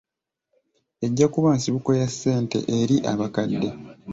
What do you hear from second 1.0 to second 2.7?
Ejja kuba nsibuko ya ssente